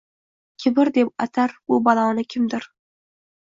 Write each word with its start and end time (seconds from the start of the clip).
“Kibr” 0.63 0.91
deb 0.95 1.11
atar 1.27 1.53
bu 1.69 1.79
baloni 1.89 2.27
kimdir 2.35 2.69